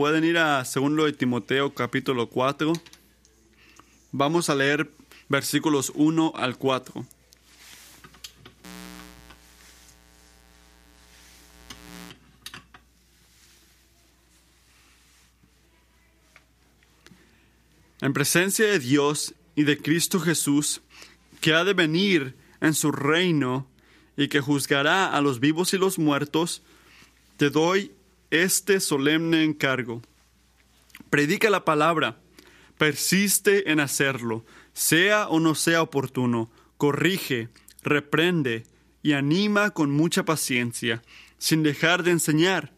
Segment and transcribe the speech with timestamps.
[0.00, 2.72] pueden ir a segundo de Timoteo capítulo 4.
[4.12, 4.90] Vamos a leer
[5.28, 7.04] versículos 1 al 4.
[18.00, 20.80] En presencia de Dios y de Cristo Jesús,
[21.42, 23.68] que ha de venir en su reino
[24.16, 26.62] y que juzgará a los vivos y los muertos,
[27.36, 27.92] te doy
[28.30, 30.02] este solemne encargo.
[31.10, 32.20] Predica la palabra,
[32.78, 37.48] persiste en hacerlo, sea o no sea oportuno, corrige,
[37.82, 38.64] reprende
[39.02, 41.02] y anima con mucha paciencia,
[41.38, 42.72] sin dejar de enseñar,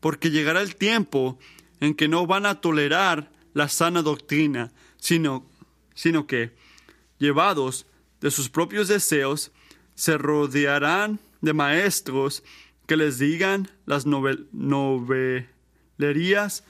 [0.00, 1.38] porque llegará el tiempo
[1.80, 5.46] en que no van a tolerar la sana doctrina, sino,
[5.94, 6.52] sino que,
[7.18, 7.86] llevados
[8.20, 9.52] de sus propios deseos,
[9.94, 12.42] se rodearán de maestros
[12.86, 16.64] que les digan las novel novelerías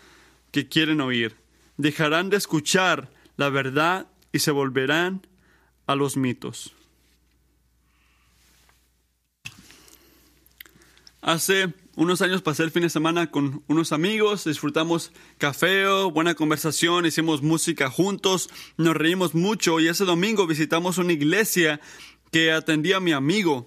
[0.50, 1.36] que quieren oír.
[1.76, 5.26] Dejarán de escuchar la verdad y se volverán
[5.86, 6.72] a los mitos.
[11.20, 17.06] Hace unos años pasé el fin de semana con unos amigos, disfrutamos café, buena conversación,
[17.06, 21.80] hicimos música juntos, nos reímos mucho y ese domingo visitamos una iglesia
[22.30, 23.66] que atendía a mi amigo.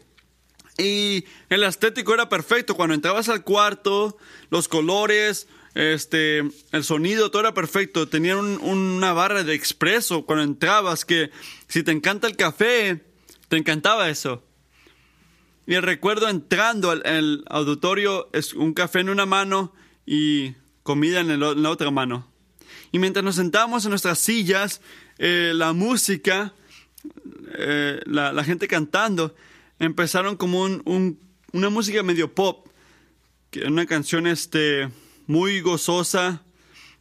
[0.78, 2.76] Y el estético era perfecto.
[2.76, 4.18] Cuando entrabas al cuarto,
[4.50, 6.40] los colores, este,
[6.72, 8.08] el sonido, todo era perfecto.
[8.08, 11.32] Tenían una barra de expreso cuando entrabas que
[11.68, 13.04] si te encanta el café,
[13.48, 14.44] te encantaba eso.
[15.66, 19.74] Y recuerdo entrando al, auditorio, es un café en una mano
[20.06, 22.28] y comida en, la otra mano.
[22.92, 24.82] Y mientras nos sentábamos en nuestras sillas,
[25.18, 26.54] eh, la música,
[27.58, 29.36] eh, la, gente cantando,
[29.80, 31.20] empezaron como un,
[31.54, 32.68] una música medio pop,
[33.66, 34.90] una canción este,
[35.28, 36.44] muy gozosa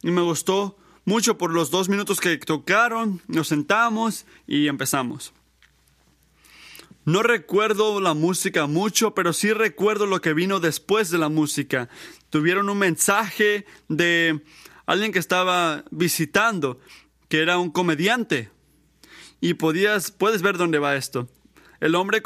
[0.01, 5.33] y me gustó mucho por los dos minutos que tocaron, nos sentamos y empezamos.
[7.05, 11.87] No recuerdo la música mucho, pero sí recuerdo lo que vino después de la música.
[12.29, 14.41] Tuvieron un mensaje de
[14.85, 16.81] alguien que estaba visitando,
[17.29, 18.49] que era un comediante.
[19.39, 21.29] Y podías, puedes ver dónde va esto.
[21.79, 22.21] El hombre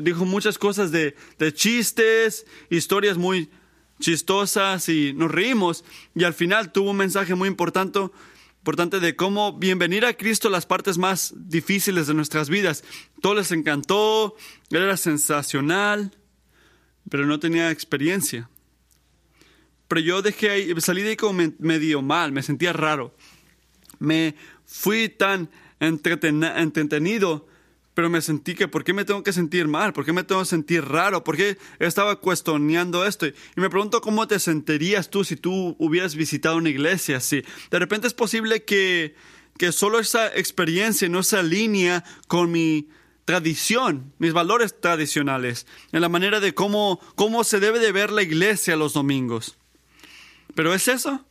[0.00, 1.14] dijo muchas cosas de,
[1.52, 3.50] chistes, historias muy
[4.00, 5.84] chistosas y nos reímos.
[6.14, 8.00] Y al final tuvo un mensaje muy importante
[8.64, 12.82] importante de cómo bienvenir a Cristo las partes más difíciles de nuestras vidas.
[13.20, 14.36] Todo les encantó,
[14.70, 16.16] era sensacional,
[17.10, 18.48] pero no tenía experiencia.
[19.86, 23.14] Pero yo dejé ahí, salí de ahí como medio mal, me sentía raro.
[23.98, 27.46] Me fui tan entretenido
[27.94, 29.92] pero me sentí que, ¿por qué me tengo que sentir mal?
[29.92, 31.22] ¿Por qué me tengo que sentir raro?
[31.22, 33.26] ¿Por qué estaba cuestionando esto?
[33.26, 37.44] Y me pregunto cómo te sentirías tú si tú hubieras visitado una iglesia así.
[37.70, 39.14] De repente es posible que,
[39.56, 42.88] que solo esa experiencia no se alinea con mi
[43.24, 48.22] tradición, mis valores tradicionales, en la manera de cómo, cómo se debe de ver la
[48.22, 49.56] iglesia los domingos.
[50.54, 51.24] ¿Pero es eso?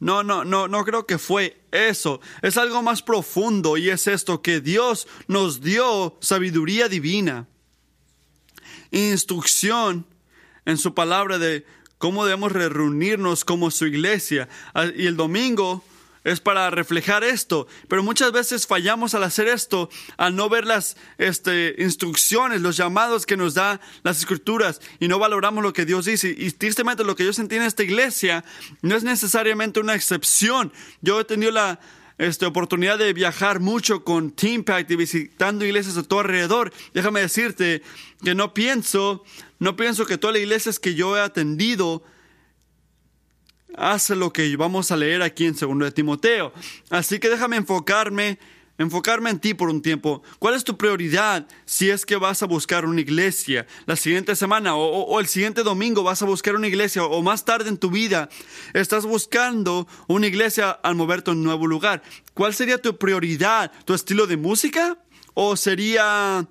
[0.00, 2.20] No, no, no, no creo que fue eso.
[2.42, 7.48] Es algo más profundo y es esto que Dios nos dio sabiduría divina,
[8.90, 10.06] instrucción
[10.64, 11.66] en su palabra de
[11.98, 14.48] cómo debemos reunirnos como su iglesia.
[14.72, 15.84] Ah, y el domingo
[16.24, 17.66] es para reflejar esto.
[17.88, 23.26] Pero muchas veces fallamos al hacer esto, al no ver las este, instrucciones, los llamados
[23.26, 26.34] que nos da las escrituras y no valoramos lo que Dios dice.
[26.36, 28.44] Y tristemente lo que yo sentí en esta iglesia
[28.82, 30.72] no es necesariamente una excepción.
[31.00, 31.80] Yo he tenido la
[32.18, 36.72] este, oportunidad de viajar mucho con Team Pact y visitando iglesias de todo alrededor.
[36.92, 37.82] Déjame decirte
[38.22, 39.24] que no pienso,
[39.58, 42.02] no pienso que todas las iglesias que yo he atendido
[43.76, 46.52] hace lo que vamos a leer aquí en 2 de Timoteo.
[46.90, 48.38] Así que déjame enfocarme,
[48.78, 50.22] enfocarme en ti por un tiempo.
[50.38, 54.74] ¿Cuál es tu prioridad si es que vas a buscar una iglesia la siguiente semana
[54.76, 58.28] o, el siguiente domingo vas a buscar una iglesia o más tarde en tu vida
[58.74, 62.02] estás buscando una iglesia al moverte a un nuevo lugar?
[62.34, 63.72] ¿Cuál sería tu prioridad?
[63.84, 64.98] ¿Tu estilo de música?
[65.34, 66.48] ¿O sería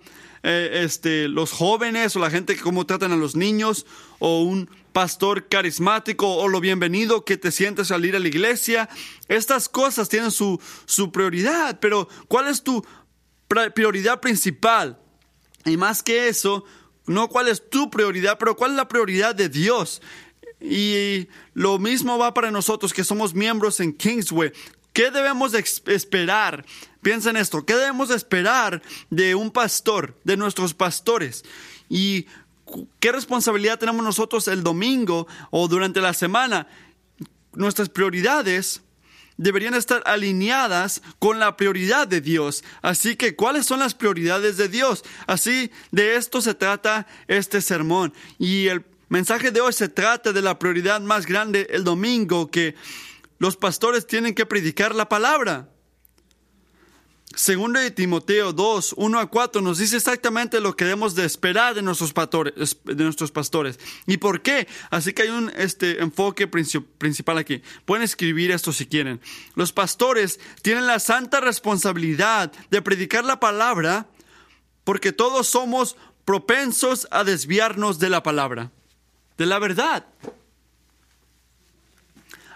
[0.49, 3.85] eh, este, los jóvenes o la gente que cómo tratan a los niños
[4.19, 8.87] o un pastor carismático o lo bienvenido que te sientes al ir a la iglesia.
[9.27, 12.81] Estas cosas tienen su, su prioridad, pero ¿cuál es tu
[13.75, 14.97] prioridad principal?
[15.65, 16.63] Y más que eso,
[17.07, 20.01] no cuál es tu prioridad, pero cuál es la prioridad de Dios.
[20.61, 24.53] Y lo mismo va para nosotros que somos miembros en Kingsway.
[24.93, 26.65] ¿Qué debemos esperar?
[27.07, 27.65] Piensa en esto.
[27.65, 31.45] ¿Qué debemos esperar de un pastor, de nuestros pastores?
[31.87, 32.25] Y
[32.99, 36.67] ¿qué responsabilidad tenemos nosotros el domingo o durante la semana?
[37.53, 38.81] Nuestras prioridades
[39.37, 42.65] deberían estar alineadas con la prioridad de Dios.
[42.81, 45.05] Así que, ¿cuáles son las prioridades de Dios?
[45.27, 48.13] Así, de esto se trata este sermón.
[48.37, 52.75] Y el mensaje de hoy se trata de la prioridad más grande el domingo, que
[53.39, 55.69] los pastores tienen que predicar la palabra.
[57.37, 61.75] Segundo de Timoteo 2, 1 a 4 nos dice exactamente lo que debemos de esperar
[61.75, 63.79] de nuestros pastores, de nuestros pastores.
[64.07, 64.67] ¿Y por qué?
[64.89, 67.61] Así que hay un este, enfoque principal aquí.
[67.85, 69.21] Pueden escribir esto si quieren.
[69.53, 74.07] Los pastores tienen la santa responsabilidad de predicar la palabra
[74.83, 75.95] porque todos somos
[76.25, 78.71] propensos a desviarnos de la palabra,
[79.37, 80.07] de la verdad.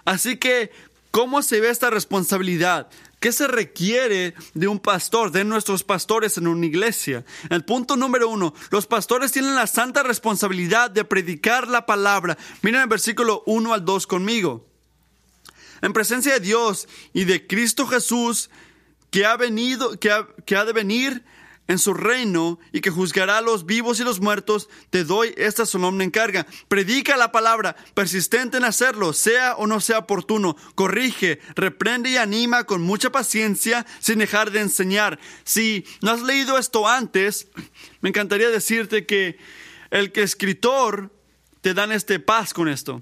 [0.05, 0.71] Así que,
[1.11, 2.89] ¿cómo se ve esta responsabilidad?
[3.21, 7.23] ¿Qué se requiere de un pastor, de nuestros pastores en una iglesia?
[7.51, 12.35] El punto número uno, los pastores tienen la santa responsabilidad de predicar la palabra.
[12.63, 14.65] Miren el versículo 1 al 2 conmigo.
[15.83, 18.49] En presencia de Dios y de Cristo Jesús,
[19.11, 21.23] que ha venido, que ha, que ha de venir
[21.71, 25.65] en su reino y que juzgará a los vivos y los muertos, te doy esta
[25.65, 26.45] solemne encarga.
[26.67, 30.57] Predica la palabra, persistente en hacerlo, sea o no sea oportuno.
[30.75, 35.17] Corrige, reprende y anima con mucha paciencia sin dejar de enseñar.
[35.45, 37.47] Si no has leído esto antes,
[38.01, 39.37] me encantaría decirte que
[39.91, 41.09] el que escritor
[41.61, 43.01] te dan este paz con esto.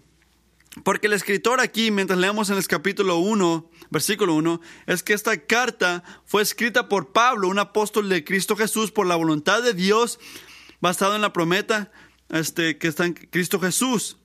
[0.83, 5.37] Porque el escritor aquí, mientras leemos en el capítulo 1, versículo 1, es que esta
[5.45, 10.19] carta fue escrita por Pablo, un apóstol de Cristo Jesús, por la voluntad de Dios,
[10.79, 11.91] basado en la prometa
[12.29, 14.17] este, que está en Cristo Jesús.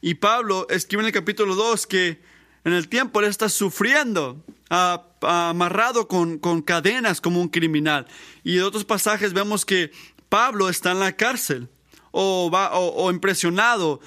[0.00, 2.22] Y Pablo escribe en el capítulo 2 que
[2.64, 8.06] en el tiempo él está sufriendo, amarrado con, con cadenas como un criminal.
[8.42, 9.92] Y en otros pasajes vemos que
[10.28, 11.68] Pablo está en la cárcel
[12.18, 14.00] o, va, o, impresionado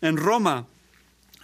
[0.00, 0.68] en Roma.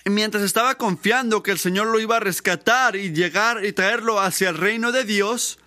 [0.05, 4.21] Y mientras estaba confiando que el Señor lo iba a rescatar y llegar y traerlo
[4.21, 5.59] hacia el reino de Dios,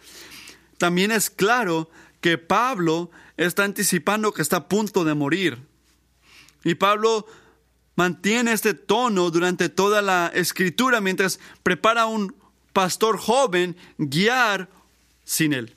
[0.78, 1.90] también es claro
[2.22, 5.60] que Pablo está anticipando que está a punto de morir.
[6.64, 7.28] Y Pablo
[7.96, 12.34] mantiene este tono durante toda la escritura mientras prepara a un
[12.72, 14.70] pastor joven guiar
[15.26, 15.76] sin él.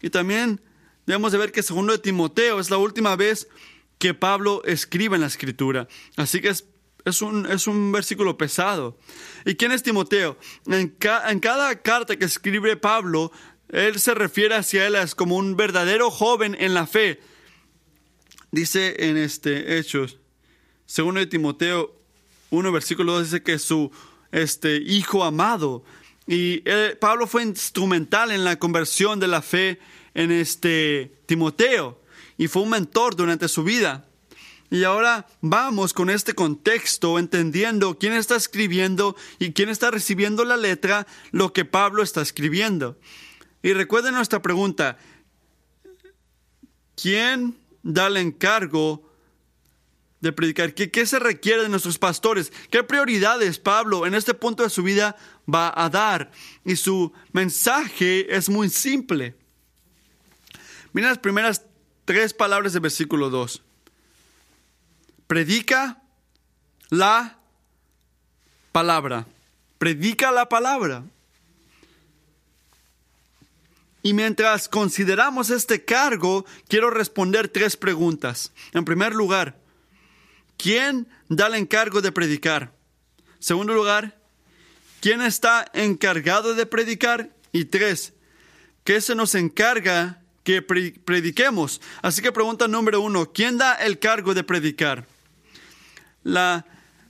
[0.00, 0.58] Y también
[1.06, 3.48] debemos de ver que segundo de Timoteo es la última vez
[3.98, 5.88] que Pablo escribe en la escritura.
[6.16, 6.66] Así que es,
[7.04, 8.98] es, un, es un, versículo pesado.
[9.44, 10.38] ¿Y quién es Timoteo?
[10.66, 13.32] En, cada carta que escribe Pablo,
[13.68, 17.20] él se refiere hacia él como un verdadero joven en la fe.
[18.50, 20.18] Dice en este Hechos,
[20.86, 21.94] segundo de Timoteo
[22.50, 23.90] 1, versículo 2, dice que su
[24.30, 25.84] este, hijo amado.
[26.26, 26.62] Y
[27.00, 29.78] Pablo fue instrumental en la conversión de la fe
[30.14, 32.00] en este Timoteo
[32.36, 34.06] y fue un mentor durante su vida.
[34.70, 40.56] Y ahora vamos con este contexto entendiendo quién está escribiendo y quién está recibiendo la
[40.56, 42.98] letra, lo que Pablo está escribiendo.
[43.62, 44.98] Y recuerden nuestra pregunta,
[46.96, 49.08] ¿quién da el encargo
[50.20, 50.74] de predicar?
[50.74, 52.52] ¿Qué, ¿Qué, se requiere de nuestros pastores?
[52.70, 55.16] ¿Qué prioridades Pablo en este punto de su vida
[55.52, 56.32] va a dar?
[56.64, 59.36] Y su mensaje es muy simple.
[60.94, 61.66] Miren las primeras
[62.04, 63.62] tres palabras del versículo 2.
[65.26, 66.00] Predica
[66.88, 67.36] la
[68.70, 69.26] palabra.
[69.78, 71.02] Predica la palabra.
[74.04, 78.52] Y mientras consideramos este cargo, quiero responder tres preguntas.
[78.72, 79.58] En primer lugar,
[80.56, 82.72] ¿quién da el encargo de predicar?
[83.40, 84.16] Segundo lugar,
[85.00, 87.30] ¿quién está encargado de predicar?
[87.50, 88.12] Y tres,
[88.84, 91.80] ¿qué se nos encarga que prediquemos.
[92.02, 95.06] Así que pregunta número uno, ¿quién da el cargo de predicar?
[96.22, 96.66] La,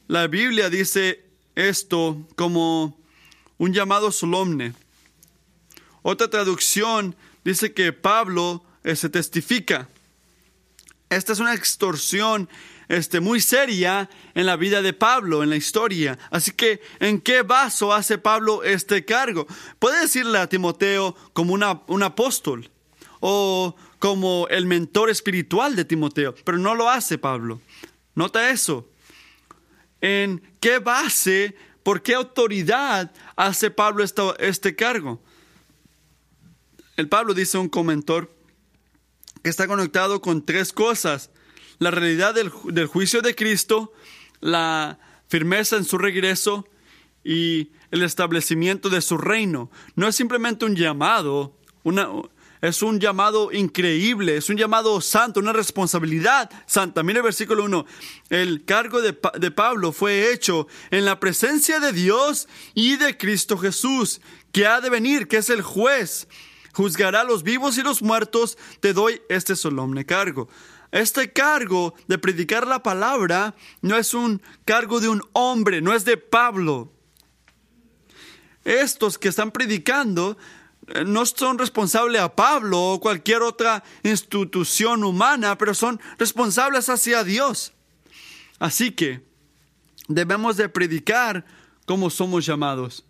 [0.06, 1.24] la Biblia dice
[1.56, 2.98] esto como
[3.58, 4.72] un llamado solemne.
[6.02, 9.88] Otra traducción dice que Pablo se testifica.
[11.10, 12.48] Esta es una extorsión
[12.88, 16.18] este, muy seria en la vida de Pablo, en la historia.
[16.30, 19.46] Así que, ¿en qué vaso hace Pablo este cargo?
[19.78, 22.70] Puede decirle a Timoteo como una, un apóstol
[23.26, 27.58] o como el mentor espiritual de Timoteo, pero no lo hace Pablo.
[28.14, 28.86] Nota eso.
[30.02, 34.04] ¿En qué base, por qué autoridad hace Pablo
[34.38, 35.22] este cargo?
[36.98, 38.30] El Pablo dice un comentor
[39.42, 41.30] que está conectado con tres cosas.
[41.78, 43.94] La realidad del, del juicio de Cristo,
[44.40, 46.68] la firmeza en su regreso
[47.24, 49.70] y el establecimiento de su reino.
[49.96, 52.10] No es simplemente un llamado, una,
[52.68, 57.02] es un llamado increíble, es un llamado santo, una responsabilidad santa.
[57.02, 57.84] Mire el versículo 1.
[58.30, 63.58] El cargo de, de Pablo fue hecho en la presencia de Dios y de Cristo
[63.58, 66.26] Jesús, que ha de venir, que es el juez.
[66.72, 68.56] Juzgará a los vivos y los muertos.
[68.80, 70.48] Te doy este solemne cargo.
[70.90, 76.06] Este cargo de predicar la palabra no es un cargo de un hombre, no es
[76.06, 76.94] de Pablo.
[78.64, 80.38] Estos que están predicando
[81.06, 87.72] no son responsables a Pablo o cualquier otra institución humana, pero son responsables hacia Dios.
[88.58, 89.22] Así que
[90.08, 91.44] debemos de predicar
[91.86, 93.04] como somos llamados,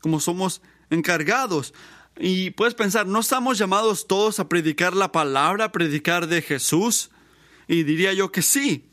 [0.00, 1.74] como somos encargados.
[2.18, 7.10] Y puedes pensar, ¿no estamos llamados todos a predicar la palabra, a predicar de Jesús?
[7.68, 8.90] Y diría yo que sí.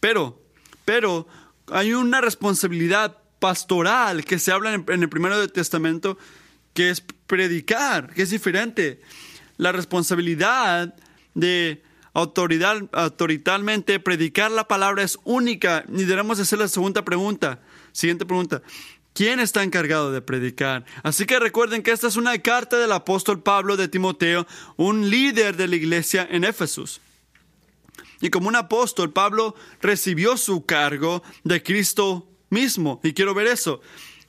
[0.00, 0.42] Pero,
[0.84, 1.26] pero
[1.70, 6.18] hay una responsabilidad pastoral que se habla en, el primero Testamento,
[6.74, 9.00] que es predicar, que es diferente.
[9.56, 10.94] La responsabilidad
[11.34, 12.82] de autoridad,
[14.04, 15.84] predicar la palabra es única.
[15.88, 17.60] Y debemos hacer la segunda pregunta.
[17.92, 18.62] Siguiente pregunta.
[19.12, 20.84] ¿Quién está encargado de predicar?
[21.02, 24.46] Así que recuerden que esta es una carta del apóstol Pablo de Timoteo,
[24.76, 27.00] un líder de la iglesia en Éfesus.
[28.20, 33.00] Y como un apóstol, Pablo recibió su cargo de Cristo mismo.
[33.02, 33.80] Y quiero ver eso.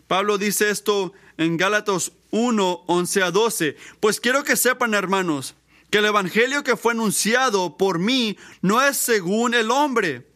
[0.07, 3.75] Pablo dice esto en Gálatas 1, 11 a 12.
[3.99, 5.55] Pues quiero que sepan, hermanos,
[5.89, 10.27] que el evangelio que fue anunciado por mí no es según el hombre.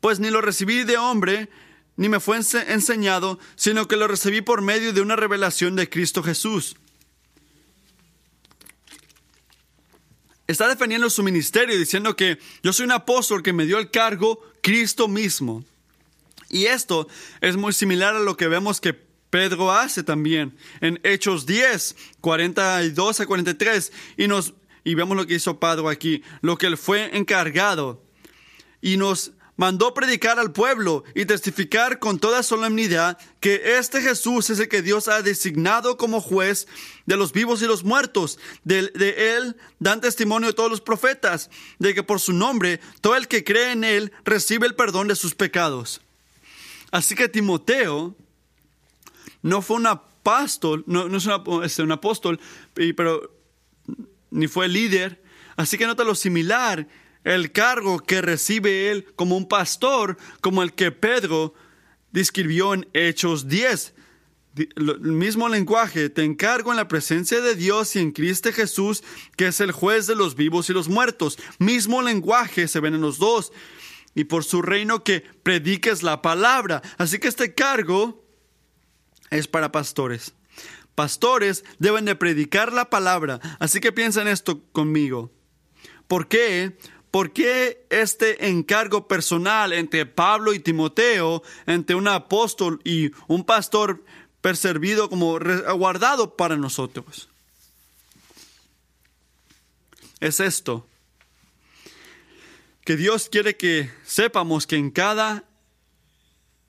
[0.00, 1.48] Pues ni lo recibí de hombre,
[1.96, 6.22] ni me fue enseñado, sino que lo recibí por medio de una revelación de Cristo
[6.22, 6.76] Jesús.
[10.46, 14.40] Está defendiendo su ministerio diciendo que yo soy un apóstol que me dio el cargo
[14.62, 15.64] Cristo mismo.
[16.50, 17.08] Y esto
[17.40, 19.03] es muy similar a lo que vemos que
[19.34, 23.92] Pedro hace también en Hechos 10, 42 a 43.
[24.16, 28.00] Y, nos, y vemos lo que hizo Pedro aquí, lo que él fue encargado.
[28.80, 34.60] Y nos mandó predicar al pueblo y testificar con toda solemnidad que este Jesús es
[34.60, 36.68] el que Dios ha designado como juez
[37.04, 38.38] de los vivos y los muertos.
[38.62, 38.92] De,
[39.36, 41.50] él dan testimonio de todos los profetas,
[41.80, 45.16] de que por su nombre todo el que cree en él recibe el perdón de
[45.16, 46.02] sus pecados.
[46.92, 48.14] Así que Timoteo
[49.44, 51.28] no fue un apóstol, no, es
[51.64, 52.40] este, un, apóstol,
[52.96, 53.30] pero
[54.30, 55.22] ni fue líder.
[55.54, 56.88] Así que nota lo similar
[57.24, 61.52] el cargo que recibe él como un pastor, como el que Pedro
[62.10, 63.94] describió en Hechos 10.
[64.56, 69.04] El mismo lenguaje, te encargo en la presencia de Dios y en Cristo Jesús,
[69.36, 71.38] que es el juez de los vivos y los muertos.
[71.58, 73.52] Mismo lenguaje se ven en los dos.
[74.14, 76.80] Y por su reino que prediques la palabra.
[76.96, 78.23] Así que este cargo
[79.30, 80.34] es para pastores.
[80.94, 83.40] Pastores deben de predicar la palabra.
[83.58, 85.32] Así que piensa en esto conmigo.
[86.06, 86.76] ¿Por qué?
[87.10, 94.04] ¿Por qué este encargo personal entre Pablo y Timoteo, entre un apóstol y un pastor
[94.40, 95.38] perservido como
[95.76, 97.28] guardado para nosotros?
[100.20, 100.86] Es esto,
[102.84, 105.44] que Dios quiere que sepamos que en cada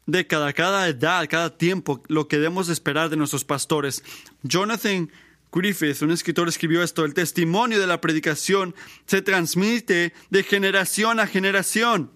[0.06, 4.04] década, cada edad, cada tiempo, lo que debemos esperar de nuestros pastores.
[4.44, 5.12] Jonathan
[5.52, 11.28] Griffith, un escritor, escribió esto, el testimonio de la predicación se transmite de generación a
[11.28, 12.12] generación.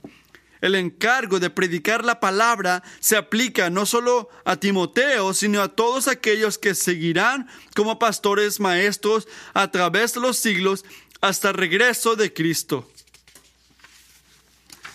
[0.62, 6.10] El encargo de predicar la palabra se aplica no solo a Timoteo, sino a todos
[6.10, 10.84] aquellos que seguirán como pastores maestros a través de los siglos
[11.22, 12.90] hasta el regreso de Cristo.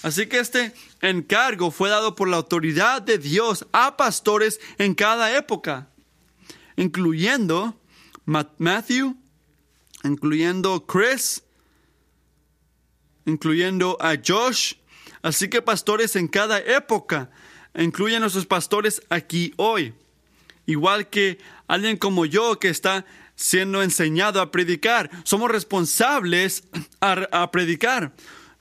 [0.02, 0.74] Así que este
[1.10, 5.88] encargo fue dado por la autoridad de Dios a pastores en cada época,
[6.76, 7.78] incluyendo
[8.24, 9.16] Matthew,
[10.02, 11.42] incluyendo Chris,
[13.26, 14.74] incluyendo a Josh.
[15.22, 17.30] Así que pastores en cada época,
[17.74, 19.94] incluyen a nuestros pastores aquí hoy.
[20.66, 23.04] Igual que alguien como yo que está
[23.36, 25.10] siendo enseñado a predicar.
[25.24, 26.64] Somos responsables
[27.00, 28.14] a, predicar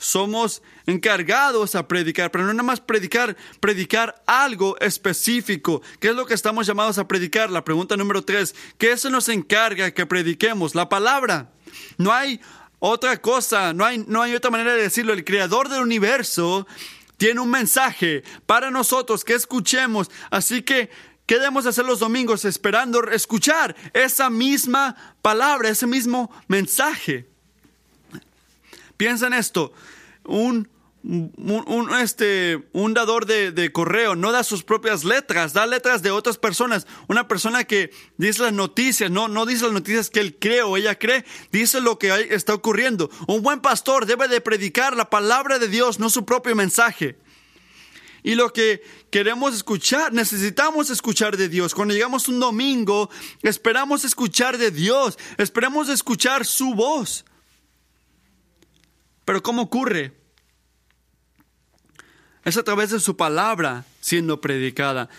[0.03, 5.81] somos encargados a predicar, pero no nada más predicar, predicar algo específico.
[6.01, 7.49] ¿Qué es lo que estamos llamados a predicar?
[7.49, 10.75] La pregunta número tres, ¿qué se nos encarga que prediquemos?
[10.75, 11.51] La palabra.
[11.97, 12.41] No hay
[12.79, 15.13] otra cosa, no hay, no hay otra manera de decirlo.
[15.13, 16.67] El creador del universo
[17.15, 20.11] tiene un mensaje para nosotros que escuchemos.
[20.29, 20.89] Así que,
[21.25, 22.43] ¿qué debemos hacer los domingos?
[22.43, 27.25] Esperando escuchar esa misma palabra, ese mismo mensaje.
[28.97, 29.73] Piensa en esto
[30.25, 30.69] un
[32.01, 36.37] este, un dador de, de, correo no da sus propias letras, da letras de otras
[36.37, 36.87] personas.
[37.07, 40.77] Una persona que dice las noticias, no, no dice las noticias que él cree o
[40.77, 43.09] ella cree, dice lo que está ocurriendo.
[43.27, 47.17] Un buen pastor debe de predicar la palabra de Dios, no su propio mensaje.
[48.23, 51.75] Y lo que queremos escuchar, necesitamos escuchar de Dios.
[51.75, 53.09] Cuando llegamos un domingo,
[53.41, 57.25] esperamos escuchar de Dios, esperamos escuchar su voz.
[59.25, 60.13] Pero ¿cómo ocurre?
[62.43, 65.09] Es a través de su palabra siendo predicada.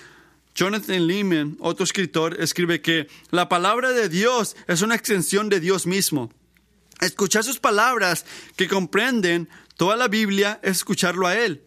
[0.54, 5.86] Jonathan Lehman, otro escritor, escribe que la palabra de Dios es una extensión de Dios
[5.86, 6.30] mismo.
[7.00, 8.24] Escuchar sus palabras
[8.56, 11.64] que comprenden toda la Biblia es escucharlo a Él.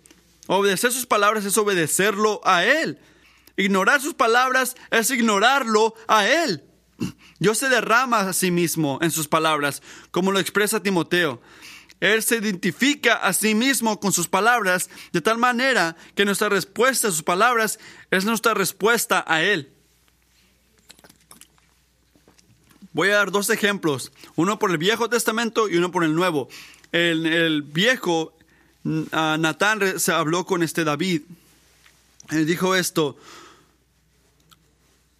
[0.47, 2.99] Obedecer sus palabras es obedecerlo a Él.
[3.57, 6.63] Ignorar sus palabras es ignorarlo a Él.
[7.39, 11.41] Dios se derrama a sí mismo en sus palabras, como lo expresa Timoteo.
[11.99, 17.07] Él se identifica a sí mismo con sus palabras de tal manera que nuestra respuesta
[17.07, 17.79] a sus palabras
[18.11, 19.71] es nuestra respuesta a Él.
[22.93, 26.49] Voy a dar dos ejemplos, uno por el Viejo Testamento y uno por el Nuevo.
[26.91, 28.35] En el Viejo,
[28.83, 31.21] Natán se habló con este David.
[32.29, 33.17] Él dijo esto.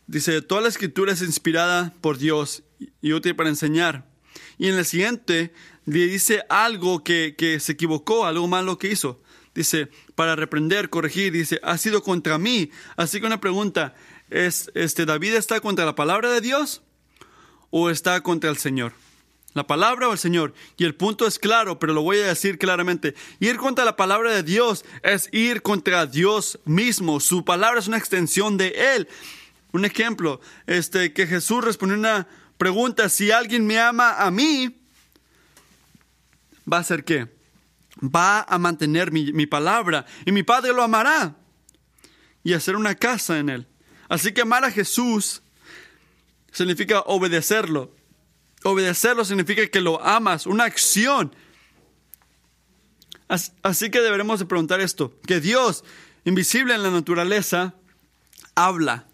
[0.08, 2.64] Dice, toda la escritura es inspirada por Dios
[3.02, 4.06] y útil para enseñar.
[4.58, 5.54] Y en el siguiente
[5.88, 9.22] le dice algo que, se equivocó, algo malo que hizo.
[9.56, 12.70] Dice, para reprender, corregir, dice, ha sido contra mí.
[12.98, 13.96] Así que una pregunta,
[14.30, 16.84] ¿es este David está contra la palabra de Dios
[17.70, 18.92] o está contra el Señor?
[19.54, 20.54] ¿La palabra o el Señor?
[20.76, 23.16] Y el punto es claro, pero lo voy a decir claramente.
[23.40, 27.22] Ir contra la palabra de Dios es ir contra Dios mismo.
[27.22, 29.08] Su palabra es una extensión de Él.
[29.72, 32.28] Un ejemplo, este, que Jesús respondió una
[32.58, 34.76] pregunta, si alguien me ama a mí,
[36.72, 37.36] va a ser qué?
[38.04, 41.36] Va a mantener mi, palabra y mi Padre lo amará
[42.44, 43.68] y hacer una casa en él.
[44.10, 45.42] Así que amar a Jesús
[46.52, 47.96] significa obedecerlo.
[48.64, 51.36] Obedecerlo significa que lo amas, una acción.
[53.28, 55.84] Así que deberemos de preguntar esto, que Dios,
[56.24, 57.76] invisible en la naturaleza,
[58.56, 59.08] habla,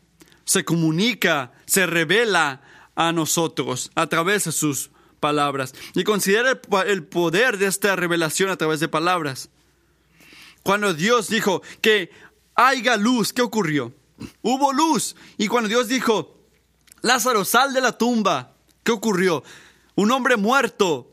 [0.46, 2.62] se comunica, se revela
[2.96, 4.92] a nosotros a través de sus
[5.24, 5.74] palabras.
[5.96, 9.50] Y considera el poder de esta revelación a través de palabras.
[10.64, 12.12] Cuando Dios dijo que
[12.56, 13.94] haya luz, ¿qué ocurrió?
[14.42, 15.16] Hubo luz.
[15.38, 16.38] Y cuando Dios dijo,
[17.02, 19.46] Lázaro, sal de la tumba, ¿qué ocurrió?
[19.96, 21.10] Un hombre muerto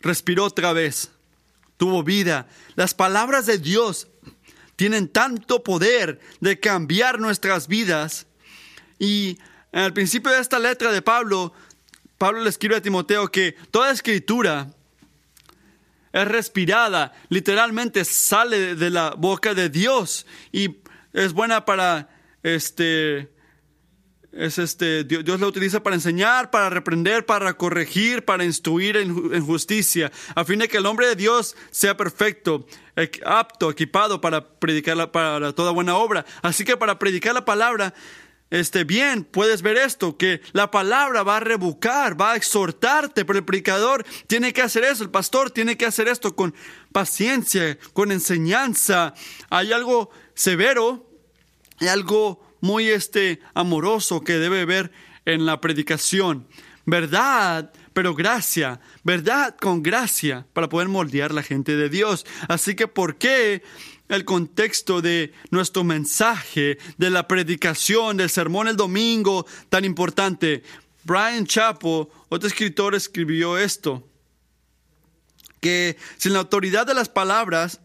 [0.00, 1.10] respiró otra vez,
[1.78, 2.46] tuvo vida.
[2.74, 4.08] Las palabras de Dios
[4.76, 8.26] tienen tanto poder de cambiar nuestras vidas.
[8.98, 9.38] Y
[9.72, 11.54] al principio de esta letra de Pablo
[12.18, 14.68] Pablo le escribe a Timoteo que toda escritura
[16.12, 20.78] es respirada, literalmente sale de la boca de Dios y
[21.12, 22.08] es buena para
[22.42, 23.30] este
[24.32, 30.10] es este Dios, la utiliza para enseñar, para reprender, para corregir, para instruir en, justicia,
[30.34, 32.66] a fin de que el hombre de Dios sea perfecto,
[33.24, 36.26] apto, equipado para predicar para toda buena obra.
[36.42, 37.94] Así que para predicar la palabra
[38.50, 43.38] este, bien, puedes ver esto, que la palabra va a rebucar, va a exhortarte, pero
[43.38, 46.54] el predicador tiene que hacer eso, el pastor tiene que hacer esto con
[46.92, 49.14] paciencia, con enseñanza.
[49.50, 51.06] Hay algo severo,
[51.78, 54.92] hay algo muy este, amoroso que debe ver
[55.26, 56.48] en la predicación.
[56.86, 62.24] Verdad, pero gracia, verdad con gracia para poder moldear la gente de Dios.
[62.48, 63.62] Así que, ¿por qué
[64.08, 70.62] el contexto de nuestro mensaje, de la predicación, del sermón el domingo tan importante.
[71.04, 74.06] Brian Chapo, otro escritor, escribió esto,
[75.60, 77.80] que sin la autoridad de las palabras,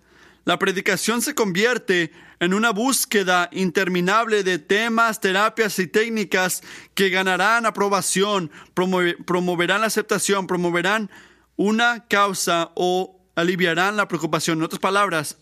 [0.46, 6.62] la predicación se convierte en una búsqueda interminable de temas, terapias y técnicas
[6.94, 11.10] que ganarán aprobación, promoverán la aceptación, promoverán
[11.56, 14.58] una causa o aliviarán la preocupación.
[14.58, 15.38] En otras palabras,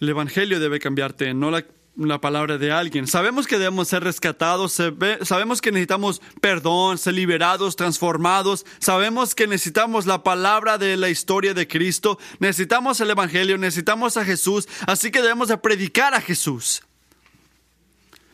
[0.00, 3.06] el Evangelio debe cambiarte, no la, palabra de alguien.
[3.06, 4.80] Sabemos que debemos ser rescatados,
[5.22, 11.52] sabemos que necesitamos perdón, ser liberados, transformados, sabemos que necesitamos la palabra de la historia
[11.52, 16.82] de Cristo, necesitamos el Evangelio, necesitamos a Jesús, así que debemos de predicar a Jesús.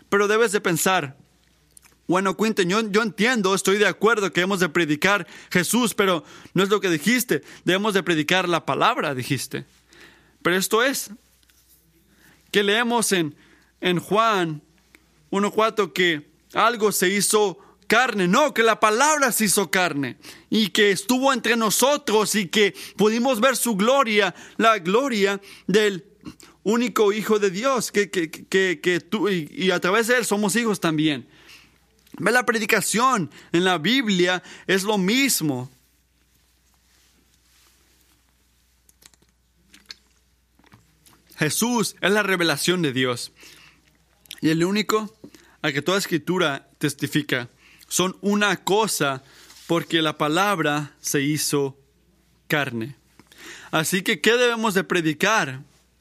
[0.09, 1.17] Pero debes de pensar,
[2.07, 6.23] bueno, Quinten, yo, yo, entiendo, estoy de acuerdo que debemos de predicar Jesús, pero
[6.55, 9.65] no es lo que dijiste, debemos de predicar la palabra, dijiste.
[10.43, 11.11] Pero esto es,
[12.57, 13.37] que leemos en,
[13.83, 14.63] en Juan
[15.31, 20.17] 1.4 que algo se hizo carne, no, que la palabra se hizo carne
[20.49, 26.07] y que estuvo entre nosotros y que pudimos ver su gloria, la gloria del
[26.63, 30.25] único Hijo de Dios, que, que, que, que tú y, y, a través de Él
[30.25, 31.29] somos hijos también.
[32.17, 35.71] Ve la predicación en la Biblia es lo mismo.
[41.37, 43.33] Jesús es la revelación de Dios.
[44.41, 45.15] Y el único
[45.63, 47.49] a que toda escritura testifica
[47.89, 49.23] son una cosa
[49.67, 51.77] porque la palabra se hizo
[52.49, 52.97] carne.
[53.71, 55.61] Así que, ¿qué debemos de predicar?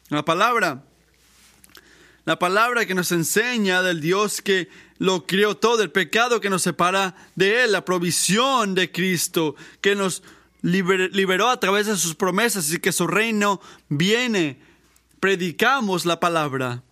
[0.10, 0.84] La palabra.
[2.26, 6.64] La palabra que nos enseña del Dios que lo crió todo, el pecado que nos
[6.64, 10.24] separa de Él, la provisión de Cristo que nos
[10.62, 14.60] liberó a través de sus promesas y que su reino viene.
[15.20, 16.84] Predicamos la palabra.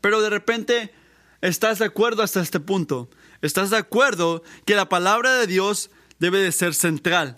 [0.00, 0.92] Pero de repente
[1.40, 3.08] estás de acuerdo hasta este punto.
[3.42, 7.36] Estás de acuerdo que la palabra de Dios debe de ser central.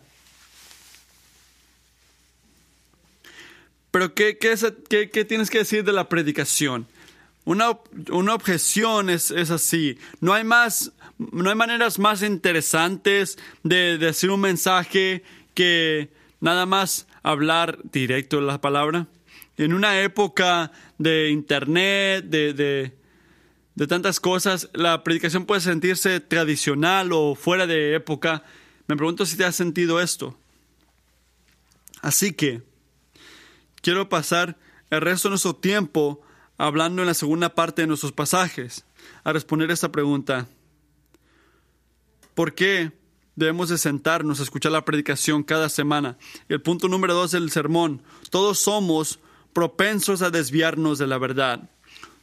[3.91, 6.87] Pero ¿qué, qué, qué, tienes que decir de la predicación?
[7.45, 7.79] Una,
[8.11, 9.99] una objeción es, es, así.
[10.21, 16.67] No hay más, no hay maneras más interesantes de, de decir un mensaje que nada
[16.67, 19.09] más hablar directo la palabra.
[19.61, 22.55] En una época de internet, de,
[23.75, 28.43] de, tantas cosas, la predicación puede sentirse tradicional o fuera de época.
[28.87, 30.35] Me pregunto si te has sentido esto.
[32.01, 32.63] Así que
[33.83, 34.57] quiero pasar
[34.89, 36.23] el resto de nuestro tiempo
[36.57, 38.87] hablando en la segunda parte de nuestros pasajes
[39.25, 40.49] a responder esta pregunta.
[42.35, 42.93] ¿Por qué
[43.37, 46.17] debemos de sentarnos a escuchar la predicación cada semana?
[46.49, 48.03] El punto número dos del sermón.
[48.31, 49.21] Todos somos
[49.53, 51.69] propensos a desviarnos de la verdad.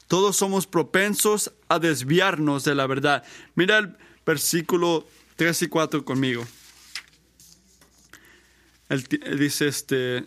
[0.08, 3.24] Todos somos propensos a desviarnos de la verdad.
[3.56, 6.48] Mira el versículo 3 y 4 conmigo.
[8.90, 9.04] Él
[9.38, 10.26] dice este,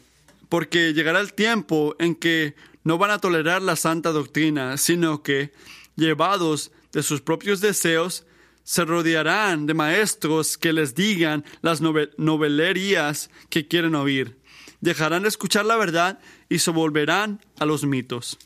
[0.50, 5.52] porque llegará el tiempo en que no van a tolerar la santa doctrina, sino que,
[5.96, 8.26] llevados de sus propios deseos,
[8.64, 14.39] se rodearán de maestros que les digan las novelerías que quieren oír.
[14.80, 18.38] Dejarán de escuchar la verdad y se volverán a los mitos.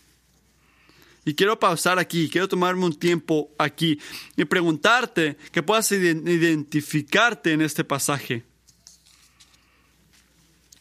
[1.24, 3.98] Y quiero pausar aquí, quiero tomarme un tiempo aquí
[4.36, 8.44] y preguntarte que puedas identificarte en este pasaje.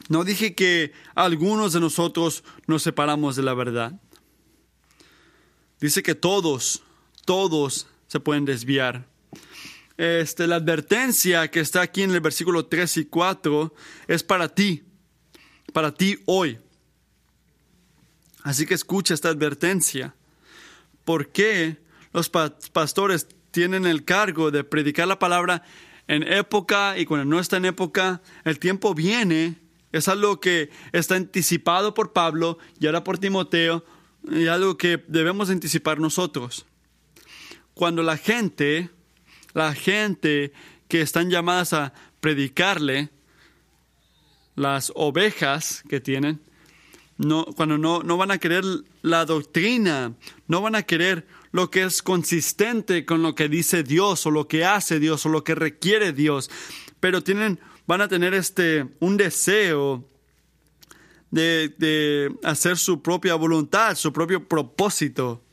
[0.10, 3.94] No dije que algunos de nosotros nos separamos de la verdad.
[5.80, 6.84] Dice que todos,
[7.26, 9.08] todos se pueden desviar.
[9.98, 13.74] Este, la advertencia que está aquí en el versículo 3 y 4
[14.08, 14.84] es para ti,
[15.74, 16.60] para ti hoy.
[18.44, 20.16] Así que escucha esta advertencia.
[21.06, 21.78] ¿Por qué
[22.14, 25.64] los pastores tienen el cargo de predicar la palabra
[26.08, 28.22] en época y cuando no está en época?
[28.46, 29.58] El tiempo viene,
[29.92, 33.86] es algo que está anticipado por Pablo y ahora por Timoteo
[34.30, 36.66] y algo que debemos anticipar nosotros.
[37.74, 38.90] Cuando la gente,
[39.54, 40.54] la gente
[40.88, 43.10] que están llamadas a predicarle,
[44.56, 46.42] las ovejas que tienen,
[47.18, 48.64] no, cuando no, no van a querer
[49.02, 50.14] la doctrina,
[50.48, 54.48] no van a querer lo que es consistente con lo que dice Dios o lo
[54.48, 56.50] que hace Dios o lo que requiere Dios,
[57.00, 60.04] pero tienen, van a tener este, un deseo
[61.30, 65.44] de, de hacer su propia voluntad, su propio propósito.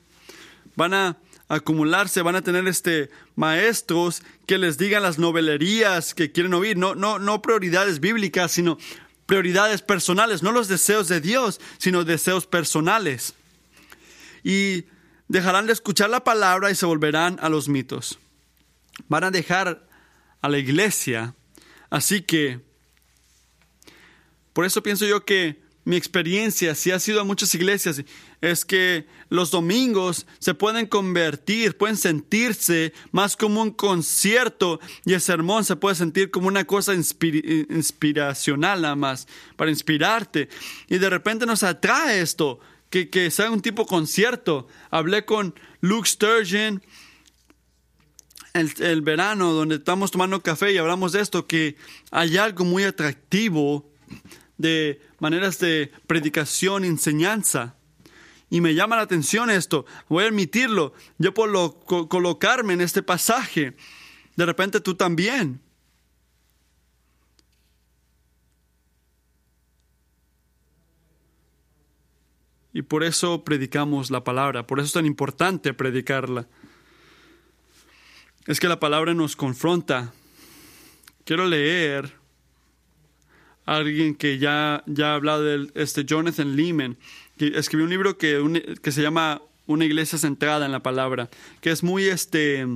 [0.77, 1.19] Van a
[1.51, 6.95] acumularse, van a tener este maestros que les digan las novelerías que quieren oír, no,
[6.95, 8.79] no, no prioridades bíblicas, sino
[9.27, 13.35] prioridades personales, no los deseos de Dios, sino deseos personales.
[14.45, 14.85] Y
[15.27, 18.21] dejarán de escuchar la palabra y se volverán a los mitos.
[19.09, 19.89] Van a dejar
[20.43, 21.35] a la iglesia.
[21.91, 22.61] Así que,
[24.53, 28.05] por eso pienso yo que mi experiencia, si ha sido a muchas iglesias,
[28.41, 35.21] es que los domingos se pueden convertir, pueden sentirse más como un concierto y el
[35.21, 40.49] sermón se puede sentir como una cosa inspiracional nada más, para inspirarte.
[40.89, 44.67] Y de repente nos atrae esto, que, que sea un tipo concierto.
[44.91, 46.83] Hablé con Luke Sturgeon
[48.53, 51.77] el, el verano donde estamos tomando café y hablamos de esto, que
[52.11, 53.93] hay algo muy atractivo
[54.59, 57.77] de maneras de predicación, enseñanza.
[58.51, 63.77] Y me llama la atención esto, voy a admitirlo, yo puedo colocarme en este pasaje,
[64.37, 65.61] de repente tú también.
[72.73, 76.47] Y por eso predicamos la palabra, por eso es tan importante predicarla.
[78.47, 80.13] es que la palabra nos confronta.
[81.25, 82.13] Quiero leer
[83.67, 86.97] a alguien que ya, ya ha hablado de este Jonathan Lehman,
[87.41, 91.31] que escribió un libro que, que se llama Una iglesia centrada en la palabra,
[91.63, 92.67] que es muy este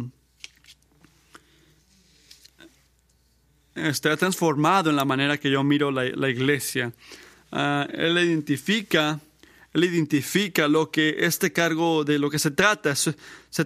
[3.74, 6.94] está transformado en la manera que yo miro la, iglesia.
[7.53, 9.20] Ah, él identifica,
[9.74, 13.14] él identifica lo que este cargo de lo que se trata, se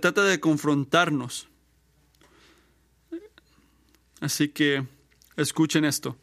[0.00, 1.46] trata de confrontarnos.
[4.18, 4.84] Así que
[5.36, 6.16] escuchen esto.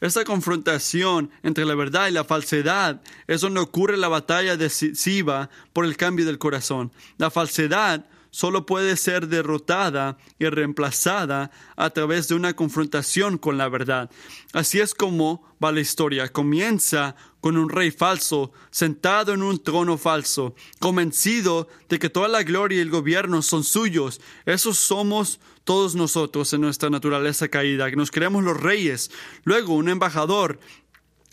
[0.00, 5.84] Esta confrontación entre la verdad y la falsedad es donde ocurre la batalla decisiva por
[5.84, 6.90] el cambio del corazón.
[7.18, 13.68] La falsedad solo puede ser derrotada y reemplazada a través de una confrontación con la
[13.68, 14.10] verdad.
[14.52, 16.28] Así es como va la historia.
[16.28, 22.42] Comienza con un rey falso, sentado en un trono falso, convencido de que toda la
[22.42, 24.20] gloria y el gobierno son suyos.
[24.46, 29.10] Esos somos todos nosotros en nuestra naturaleza caída, que nos creemos los reyes.
[29.44, 30.58] Luego un embajador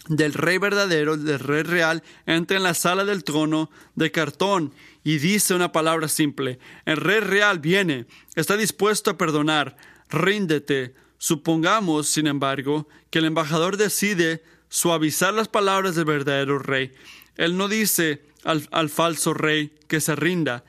[0.08, 5.18] del rey verdadero, del rey real, entra en la sala del trono de cartón y
[5.18, 6.60] dice una palabra simple.
[6.86, 9.78] El rey real viene, está dispuesto a perdonar,
[10.10, 10.96] ríndete.
[11.18, 16.92] Supongamos, sin embargo, que el embajador decide suavizar las palabras del verdadero rey.
[17.36, 20.64] Él no dice al, al falso rey que se rinda.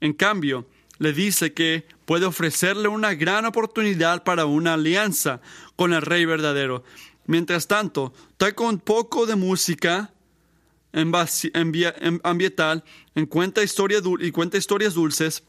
[0.00, 0.66] En cambio,
[0.98, 5.40] le dice que puede ofrecerle una gran oportunidad para una alianza
[5.76, 6.84] con el rey verdadero.
[7.26, 10.12] Mientras tanto, toca un poco de música
[12.22, 15.42] ambiental en cuenta historia y cuenta historias dulces,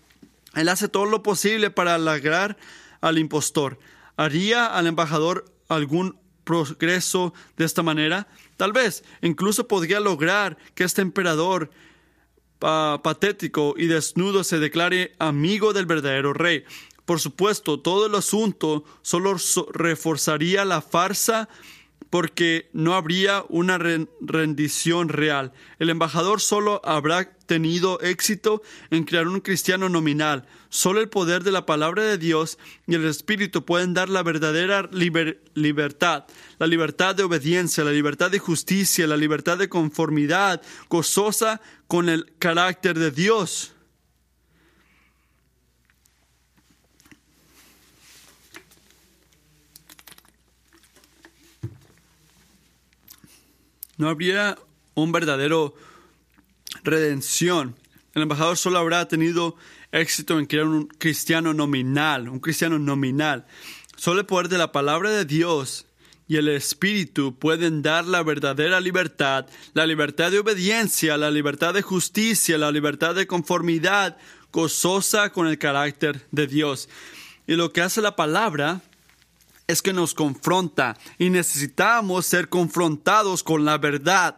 [0.56, 2.58] él hace todo lo posible para halagrar
[3.02, 3.78] al impostor.
[4.16, 8.28] ¿Haría al embajador algún progreso de esta manera?
[8.56, 11.72] Tal vez, incluso podría lograr que este emperador
[13.04, 16.64] patético y desnudo se declare amigo del verdadero rey.
[17.06, 19.36] Por supuesto, todo el asunto solo
[19.72, 21.48] reforzaría la farsa
[22.16, 25.52] porque no habría una rendición real.
[25.80, 30.46] El embajador solo habrá tenido éxito en crear un cristiano nominal.
[30.70, 34.90] Solo el poder de la palabra de Dios y el Espíritu pueden dar la verdadera
[34.94, 36.24] libertad,
[36.58, 42.32] la libertad de obediencia, la libertad de justicia, la libertad de conformidad gozosa con el
[42.40, 43.75] carácter de Dios.
[53.98, 54.58] No habría
[54.94, 55.76] un verdadero
[56.84, 57.76] redención.
[58.14, 59.56] El embajador solo habrá tenido
[59.92, 63.46] éxito en crear un cristiano nominal, un cristiano nominal.
[63.98, 65.86] Solo el poder de la palabra de Dios
[66.28, 71.82] y el Espíritu pueden dar la verdadera libertad, la libertad de obediencia, la libertad de
[71.82, 74.18] justicia, la libertad de conformidad
[74.52, 76.90] gozosa con el carácter de Dios.
[77.48, 78.82] Y lo que hace la palabra
[79.68, 84.38] es que nos confronta y necesitamos ser confrontados con la verdad.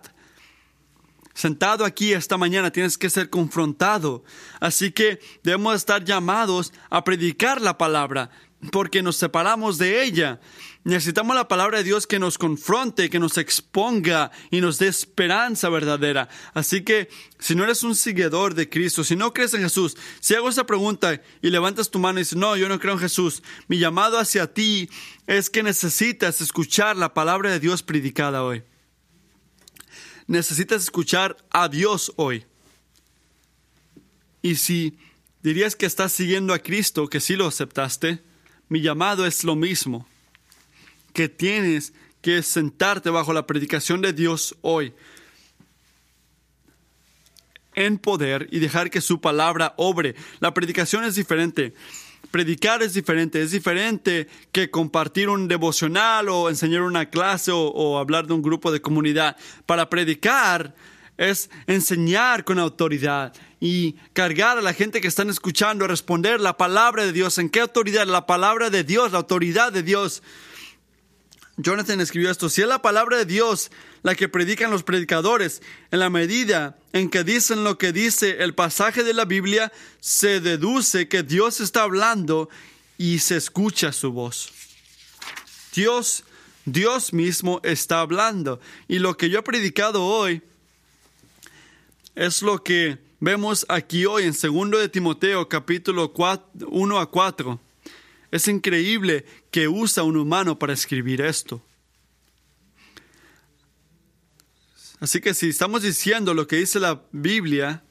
[1.33, 4.23] Sentado aquí esta mañana tienes que ser confrontado.
[4.59, 8.31] Así que debemos estar llamados a predicar la palabra
[8.72, 10.39] porque nos separamos de ella.
[10.84, 15.70] Necesitamos la palabra de Dios que nos confronte, que nos exponga y nos dé esperanza
[15.70, 16.30] verdadera.
[16.54, 20.34] Así que si no eres un seguidor de Cristo, si no crees en Jesús, si
[20.34, 23.43] hago esa pregunta y levantas tu mano y dices, no, yo no creo en Jesús,
[23.67, 24.89] mi llamado hacia ti
[25.28, 28.63] es que necesitas escuchar la palabra de Dios predicada hoy.
[30.26, 32.46] Necesitas escuchar a Dios hoy.
[34.41, 34.98] Y si
[35.43, 38.26] dirías que estás siguiendo a Cristo, que sí lo aceptaste,
[38.69, 40.08] mi llamado es lo mismo
[41.13, 44.93] que tienes que sentarte bajo la predicación de Dios hoy
[47.77, 50.15] en poder y dejar que su palabra obre.
[50.39, 51.75] La predicación es diferente.
[52.32, 58.25] Predicar es diferente, es diferente que compartir un devocional o enseñar una clase o, hablar
[58.25, 59.38] de un grupo de comunidad.
[59.67, 60.75] Para predicar
[61.17, 66.58] es enseñar con autoridad y cargar a la gente que están escuchando a responder la
[66.58, 67.38] palabra de Dios.
[67.38, 68.06] ¿En qué autoridad?
[68.06, 70.21] La palabra de Dios, la autoridad de Dios.
[71.58, 73.71] Jonathan escribió esto, si es la palabra de Dios
[74.03, 78.53] la que predican los predicadores, en la medida en que dicen lo que dice el
[78.53, 82.47] pasaje de la Biblia, se deduce que Dios está hablando
[82.99, 84.51] y se escucha su voz.
[85.73, 86.23] Dios,
[86.65, 88.60] Dios mismo está hablando.
[88.88, 90.43] Y lo que yo he predicado hoy
[92.17, 96.12] es lo que vemos aquí hoy en 2 de Timoteo capítulo
[96.67, 97.62] 1 a 4.
[98.32, 101.62] Es increíble que usa un humano para escribir esto.
[104.99, 107.84] Así que si estamos diciendo lo que dice la Biblia,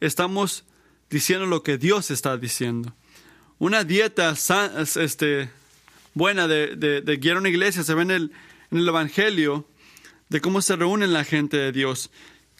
[0.00, 0.64] estamos
[1.08, 2.94] diciendo lo que Dios está diciendo.
[3.58, 4.34] una dieta
[4.96, 5.50] este,
[6.12, 8.32] buena de, de, guiar una iglesia se ve en el,
[8.70, 9.66] en el Evangelio
[10.28, 12.10] de cómo se reúnen la gente de Dios,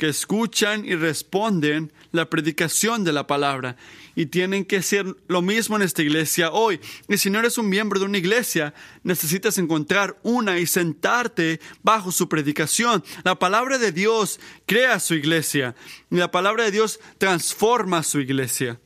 [0.02, 3.76] que escuchan y responden la predicación de la palabra.
[4.16, 6.80] Y tienen que ser lo mismo en esta iglesia hoy.
[7.06, 12.10] Y si no eres un miembro de una iglesia, necesitas encontrar una y sentarte bajo
[12.10, 13.04] su predicación.
[13.22, 15.76] La palabra de Dios crea su iglesia.
[16.10, 18.80] Y la palabra de Dios transforma su iglesia.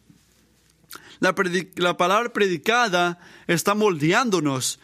[1.20, 1.34] La,
[1.76, 4.80] la palabra predicada está moldeándonos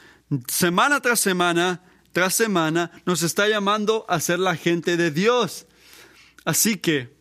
[0.49, 5.67] semana tras semana tras semana nos está llamando a ser la gente de Dios.
[6.45, 7.15] Así que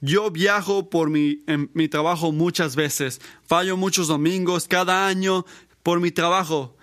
[0.00, 5.44] yo viajo por mi, mi trabajo muchas veces, fallo muchos domingos cada año
[5.82, 6.76] por mi trabajo.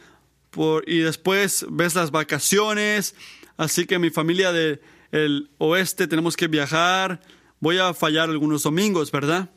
[0.52, 3.16] Por, y después ves las vacaciones,
[3.58, 7.22] así que mi familia del oeste tenemos que viajar.
[7.60, 9.50] Voy a fallar algunos domingos, ¿verdad?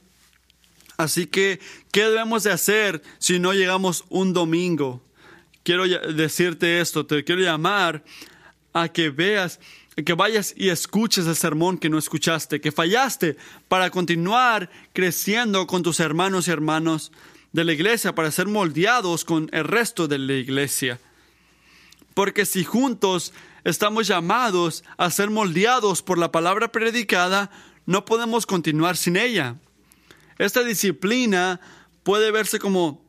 [0.96, 1.60] Así que,
[1.92, 5.02] ¿qué debemos de hacer si no llegamos un domingo?
[5.62, 8.04] quiero decirte esto, te quiero llamar
[8.72, 9.60] a que veas,
[10.04, 13.36] que vayas y escuches el sermón que no escuchaste, que fallaste
[13.68, 17.12] para continuar creciendo con tus hermanos y hermanos
[17.52, 20.98] de la iglesia, para ser moldeados con el resto de la iglesia.
[22.14, 23.32] Porque si juntos
[23.64, 27.50] estamos llamados a ser moldeados por la palabra predicada,
[27.84, 29.56] no podemos continuar sin ella.
[30.38, 31.60] Esta disciplina
[32.02, 33.02] puede verse como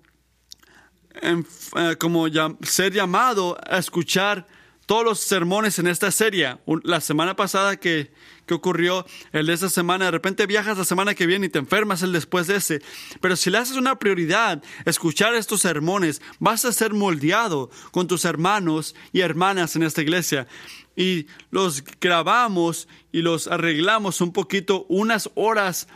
[1.21, 2.25] eh, como
[2.63, 4.47] ser llamado a escuchar
[4.85, 6.57] todos los sermones en esta serie.
[6.83, 8.11] La semana pasada que,
[8.45, 11.59] que, ocurrió, el de esa semana, de repente viajas la semana que viene y te
[11.59, 12.81] enfermas el después de ese.
[13.21, 18.25] Pero si le haces una prioridad escuchar estos sermones, vas a ser moldeado con tus
[18.25, 20.47] hermanos y hermanas en esta iglesia.
[20.95, 25.87] Y los grabamos y los arreglamos un poquito unas horas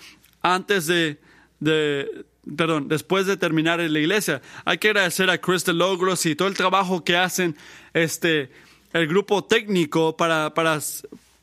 [0.41, 1.19] antes de,
[1.59, 4.41] de perdón, después de terminar la iglesia.
[4.63, 7.57] Hay que agradecer a Crystal Logros y todo el trabajo que hacen
[7.93, 8.49] este,
[8.93, 10.79] el grupo técnico para, para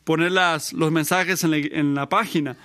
[0.04, 2.56] poner las, los mensajes en la, página.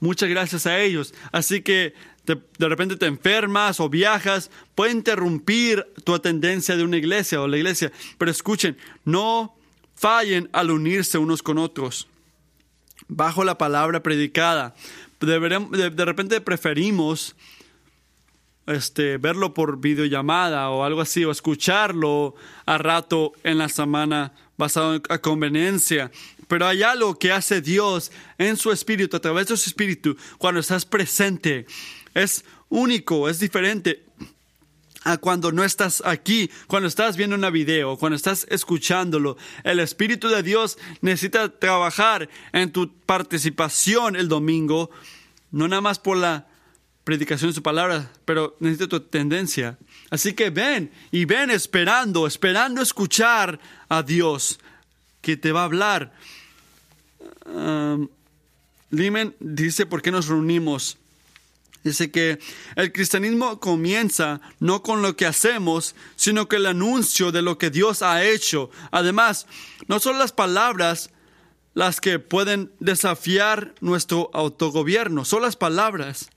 [0.00, 1.14] Muchas gracias a ellos.
[1.32, 1.94] Así que
[2.24, 7.56] de repente te enfermas o viajas, puede interrumpir tu atendencia de una iglesia o la
[7.56, 7.90] iglesia.
[8.18, 9.56] Pero escuchen, no
[9.94, 12.06] fallen al unirse unos con otros
[13.08, 14.74] bajo la palabra predicada
[15.20, 17.34] de, repente preferimos
[18.68, 22.34] este, verlo por videollamada o algo así, o escucharlo
[22.66, 26.10] a rato en la semana basado a conveniencia.
[26.46, 30.60] Pero hay algo que hace Dios en su espíritu, a través de su espíritu, cuando
[30.60, 31.66] estás presente.
[32.14, 34.04] Es único, es diferente
[35.04, 39.36] a cuando no estás aquí, cuando estás viendo una video, cuando estás escuchándolo.
[39.64, 44.90] El Espíritu de Dios necesita trabajar en tu participación el domingo,
[45.50, 46.47] no nada más por la
[47.08, 49.78] predicación de su palabra, pero necesita tu tendencia.
[50.10, 54.60] Así que ven y ven esperando, esperando escuchar a Dios
[55.22, 56.12] que te va a hablar.
[57.46, 58.08] Um,
[58.90, 60.98] Limen dice por qué nos reunimos.
[61.82, 62.40] Dice que
[62.76, 67.70] el cristianismo comienza no con lo que hacemos, sino con el anuncio de lo que
[67.70, 68.68] Dios ha hecho.
[68.90, 69.46] Además,
[69.86, 71.08] no son las palabras
[71.72, 76.28] las que pueden desafiar nuestro autogobierno, son las palabras.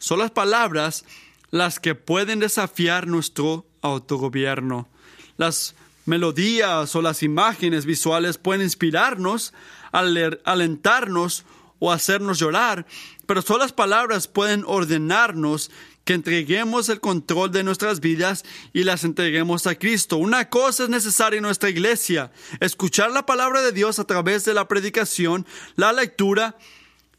[0.00, 1.04] Son las palabras
[1.50, 4.88] las que pueden desafiar nuestro autogobierno.
[5.36, 5.74] Las
[6.06, 9.52] melodías o las imágenes visuales pueden inspirarnos,
[9.92, 11.44] alentarnos
[11.78, 12.86] o hacernos llorar,
[13.26, 15.70] pero solo las palabras pueden ordenarnos
[16.04, 20.16] que entreguemos el control de nuestras vidas y las entreguemos a Cristo.
[20.16, 24.54] Una cosa es necesaria en nuestra iglesia, escuchar la palabra de Dios a través de
[24.54, 26.56] la predicación, la lectura,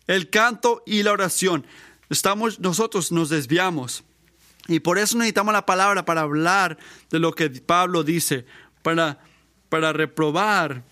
[0.08, 1.66] el canto y la oración.
[2.12, 4.04] Estamos, nosotros nos desviamos.
[4.68, 6.78] Y por eso necesitamos la palabra para hablar
[7.10, 8.46] de lo que Pablo dice,
[8.84, 9.20] para,
[9.70, 10.84] para reprobar,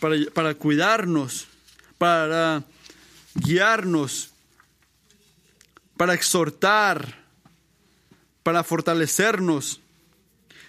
[0.00, 1.46] para, para cuidarnos,
[1.96, 2.64] para
[3.34, 4.30] guiarnos,
[5.96, 7.22] para exhortar,
[8.42, 9.80] para fortalecernos.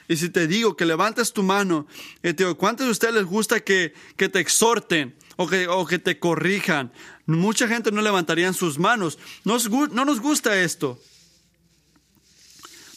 [0.07, 3.25] Y si te digo que levantes tu mano y te digo, ¿cuántos de ustedes les
[3.25, 6.91] gusta que, que te exhorten o que, o que, te corrijan?
[7.25, 9.17] Mucha gente no levantaría sus manos.
[9.43, 10.99] Nos, no nos gusta esto.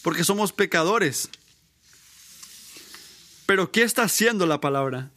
[0.02, 1.28] Porque somos pecadores.
[3.46, 5.10] Pero ¿qué está haciendo la palabra?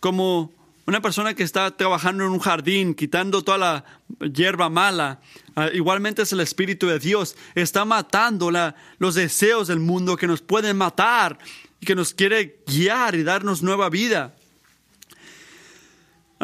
[0.00, 0.52] Como
[0.86, 3.84] una persona que está trabajando en un jardín, quitando toda la
[4.32, 5.20] hierba mala,
[5.56, 7.36] ah, igualmente es el Espíritu de Dios.
[7.54, 8.50] Está matando
[8.98, 11.38] los deseos del mundo que nos pueden matar
[11.80, 14.36] y que nos quiere guiar y darnos nueva vida.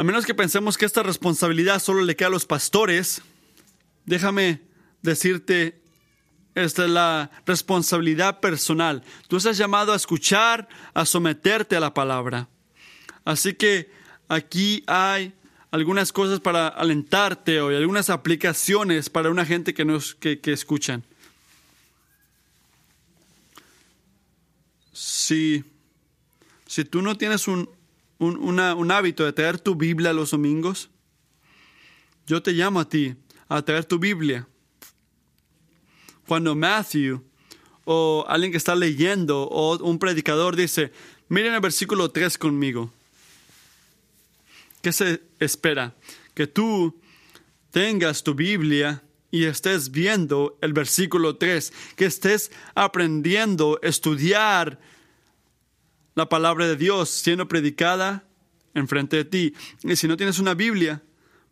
[0.00, 3.20] A menos que pensemos que esta responsabilidad solo le queda a los pastores,
[4.06, 4.62] déjame
[5.02, 5.78] decirte,
[6.54, 9.04] esta es la responsabilidad personal.
[9.28, 12.48] Tú estás llamado a escuchar, a someterte a la palabra.
[13.26, 13.90] Así que
[14.26, 15.34] aquí hay
[15.70, 21.04] algunas cosas para alentarte hoy, algunas aplicaciones para una gente que, nos, que, que escuchan.
[24.94, 25.62] Si,
[26.66, 27.68] si tú no tienes un,
[28.20, 30.90] un, un hábito de traer tu Biblia los domingos,
[32.26, 33.16] yo te llamo a ti
[33.48, 34.46] a traer tu Biblia.
[36.28, 37.24] Cuando Matthew
[37.84, 40.92] o alguien que está leyendo o un predicador dice,
[41.28, 42.92] miren el versículo 3 conmigo.
[44.80, 45.94] ¿Qué se espera?
[46.34, 47.00] Que tú
[47.72, 54.78] tengas tu Biblia y estés viendo el versículo 3, que estés aprendiendo, estudiar
[56.20, 58.24] la palabra de Dios siendo predicada
[58.74, 59.54] enfrente de ti.
[59.82, 61.02] Y si no tienes una Biblia,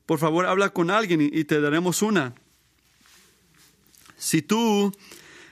[0.05, 2.35] por favor habla con alguien y, te daremos una.
[4.19, 4.95] Si tú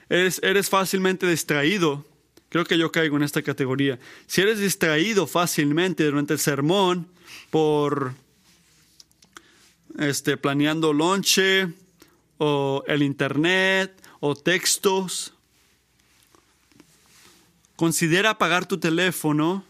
[0.07, 2.05] eres, fácilmente distraído,
[2.49, 3.97] creo que yo caigo en esta categoría.
[4.27, 7.07] Si eres distraído fácilmente durante el sermón
[7.49, 8.13] por
[9.97, 11.73] este, planeando lonche
[12.37, 15.33] o el internet o textos
[17.77, 19.63] considera apagar tu teléfono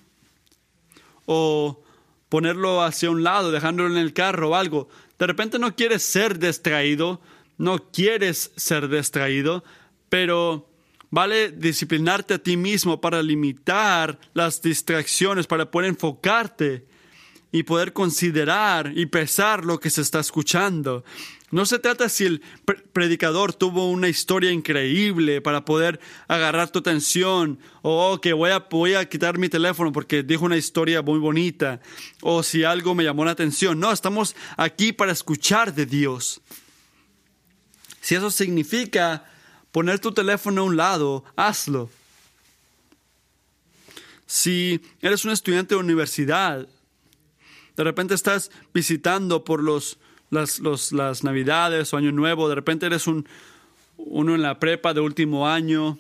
[1.28, 1.84] o
[2.30, 4.90] ponerlo hacia un lado, dejándolo en el carro o algo.
[5.20, 7.22] De repente no quieres ser distraído,
[7.58, 9.64] no quieres ser distraído,
[10.10, 10.70] pero
[11.10, 16.86] vale disciplinarte a ti mismo para limitar las distracciones, para poder enfocarte
[17.52, 21.04] y poder considerar y pesar lo que se está escuchando.
[21.50, 22.42] No se trata si el
[22.92, 28.96] predicador tuvo una historia increíble para poder agarrar tu atención, o que voy a, voy
[28.96, 31.80] a quitar mi teléfono porque dijo una historia muy bonita,
[32.22, 33.80] o si algo me llamó la atención.
[33.80, 36.42] No, estamos aquí para escuchar de Dios.
[38.02, 39.26] Si eso significa
[39.72, 41.90] poner tu teléfono a un lado, hazlo.
[44.26, 46.68] Si eres un estudiante de universidad,
[47.78, 49.98] de repente estás visitando por los
[50.30, 50.60] las,
[50.92, 53.28] las navidades o año nuevo, de repente eres un,
[53.98, 55.98] uno en la prepa de último año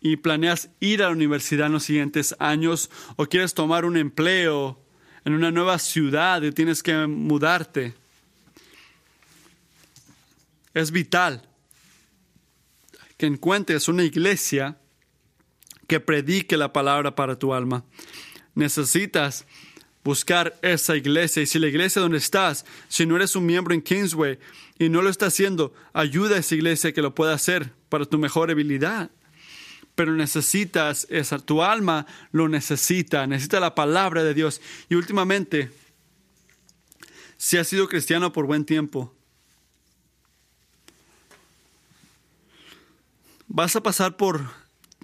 [0.00, 4.78] y planeas ir a la universidad en los siguientes años o quieres tomar un empleo
[5.24, 7.94] en una nueva ciudad y tienes que mudarte.
[10.72, 11.42] Es vital
[13.16, 14.78] que encuentres una iglesia
[15.86, 17.84] que predique la palabra para tu alma.
[18.54, 19.46] Necesitas
[20.04, 21.42] buscar esa iglesia.
[21.42, 24.38] Y si la iglesia donde estás, si no eres un miembro en Kingsway
[24.78, 28.18] y no lo está haciendo, ayuda a esa iglesia que lo pueda hacer para tu
[28.18, 29.10] mejor habilidad.
[29.94, 34.60] Pero necesitas esa, tu alma lo necesita, necesita la palabra de Dios.
[34.88, 35.70] Y últimamente,
[37.36, 39.14] si has sido cristiano por buen tiempo,
[43.46, 44.48] vas a pasar por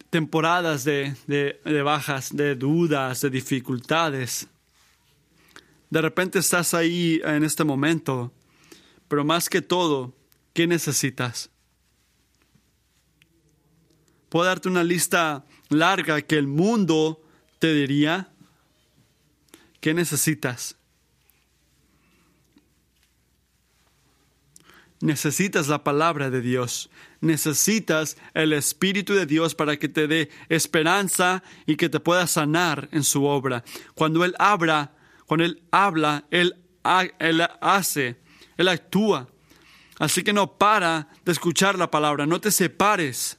[0.09, 4.49] temporadas de, de bajas, de dudas, de dificultades
[5.91, 8.33] de repente estás ahí en este momento,
[9.09, 10.15] pero más que todo,
[10.53, 11.51] ¿qué necesitas?
[14.29, 17.23] Puedo darte una lista larga que el mundo
[17.59, 18.31] te diría.
[19.81, 20.77] ¿Qué necesitas?
[25.01, 26.91] Necesitas la palabra de Dios.
[27.21, 32.89] Necesitas el Espíritu de Dios para que te dé esperanza y que te pueda sanar
[32.93, 33.63] en su obra.
[33.95, 34.96] Cuando Él abra
[35.27, 38.17] cuando Él habla, Él, hace,
[38.57, 39.29] Él actúa.
[39.99, 43.39] Así que no para de escuchar la palabra, no te separes,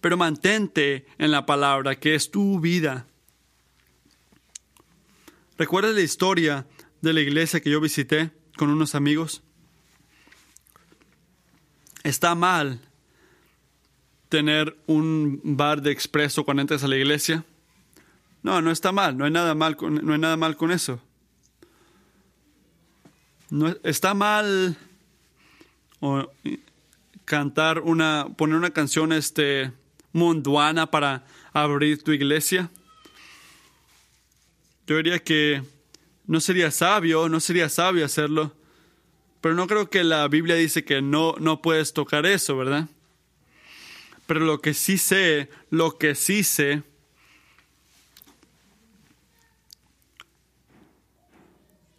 [0.00, 3.06] pero mantente en la palabra, que es tu vida.
[5.56, 6.66] ¿Recuerdas la historia
[7.00, 9.42] de la iglesia que yo visité con unos amigos?
[12.04, 12.80] Está mal
[14.28, 17.44] tener un bar de expreso cuando entres a la iglesia.
[18.48, 20.98] No, no está mal, no hay nada mal con, no hay nada mal con eso.
[23.50, 24.74] No, está mal
[27.26, 29.70] cantar una, poner una canción este,
[30.14, 32.70] munduana para abrir tu iglesia.
[34.86, 35.62] Yo diría que
[36.26, 38.56] no sería sabio, no sería sabio hacerlo,
[39.42, 42.88] pero no creo que la Biblia dice que no, no puedes tocar eso, ¿verdad?
[44.26, 46.82] Pero lo que sí sé, lo que sí sé,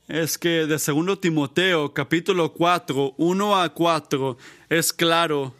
[0.09, 4.37] es que de segundo Timoteo capítulo 4, 1 a 4
[4.67, 5.53] es claro,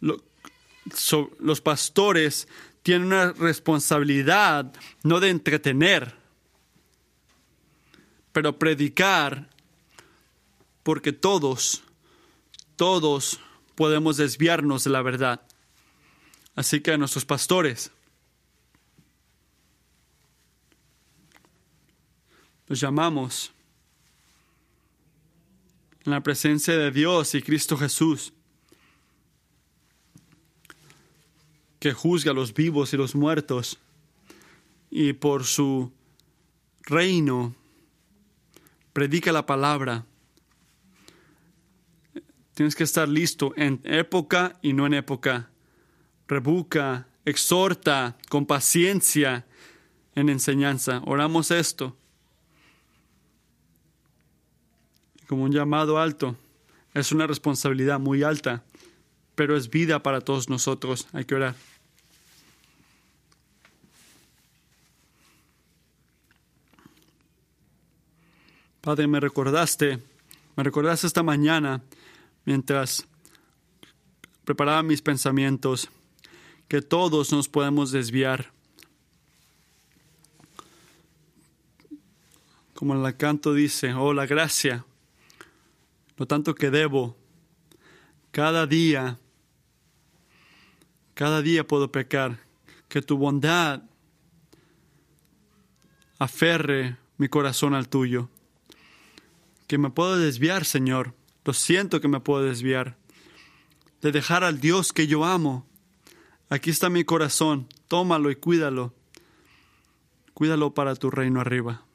[0.00, 2.46] los pastores
[2.82, 4.70] tienen una responsabilidad
[5.02, 6.14] no de entretener,
[8.32, 9.48] pero predicar,
[10.82, 11.82] porque todos,
[12.76, 13.40] todos
[13.76, 15.40] podemos desviarnos de la verdad.
[16.54, 17.90] Así que a nuestros pastores,
[22.66, 23.54] los llamamos
[26.04, 28.32] en la presencia de Dios y Cristo Jesús,
[31.78, 33.78] que juzga a los vivos y los muertos,
[34.90, 35.92] y por su
[36.82, 37.54] reino
[38.92, 40.04] predica la palabra.
[42.54, 45.50] Tienes que estar listo en época y no en época.
[46.28, 49.46] Rebuca, exhorta con paciencia
[50.14, 51.02] en enseñanza.
[51.06, 51.96] Oramos esto
[55.30, 56.34] como un llamado alto.
[56.92, 58.64] Es una responsabilidad muy alta,
[59.36, 61.06] pero es vida para todos nosotros.
[61.12, 61.54] Hay que orar.
[68.80, 70.00] Padre, me recordaste,
[70.56, 71.80] me recordaste esta mañana
[72.44, 73.06] mientras
[74.44, 75.90] preparaba mis pensamientos
[76.66, 78.50] que todos nos podemos desviar.
[82.74, 84.84] Como el canto dice, oh la gracia,
[86.20, 87.16] lo tanto que debo.
[88.30, 89.18] Cada día,
[91.14, 92.40] cada día puedo pecar.
[92.88, 93.84] Que tu bondad
[96.18, 98.28] aferre mi corazón al tuyo.
[99.66, 101.14] Que me puedo desviar, Señor.
[101.42, 102.98] Lo siento que me puedo desviar.
[104.02, 105.66] De dejar al Dios que yo amo.
[106.50, 107.66] Aquí está mi corazón.
[107.88, 108.92] Tómalo y cuídalo.
[110.34, 111.86] Cuídalo para tu reino arriba.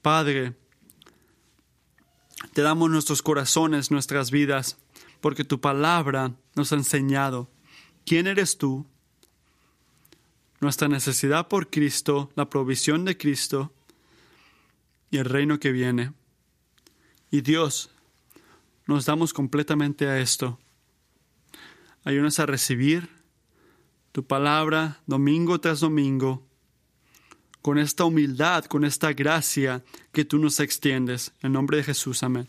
[0.00, 0.56] Padre,
[2.52, 4.78] te damos nuestros corazones, nuestras vidas,
[5.20, 7.50] porque tu palabra nos ha enseñado
[8.04, 8.86] quién eres tú,
[10.60, 13.72] nuestra necesidad por Cristo, la provisión de Cristo
[15.10, 16.12] y el reino que viene.
[17.30, 17.90] Y Dios,
[18.86, 20.58] nos damos completamente a esto.
[22.04, 23.08] Ayúdanos a recibir
[24.12, 26.46] tu palabra domingo tras domingo
[27.62, 29.82] con esta humildad, con esta gracia
[30.12, 31.32] que tú nos extiendes.
[31.40, 32.48] En nombre de Jesús, amén.